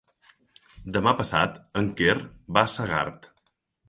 [0.95, 2.15] Demà passat en Quer
[2.57, 3.29] va a Segart.